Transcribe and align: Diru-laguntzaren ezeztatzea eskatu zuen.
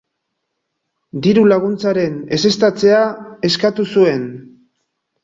Diru-laguntzaren 1.25 2.15
ezeztatzea 2.39 3.03
eskatu 3.51 3.87
zuen. 3.97 4.25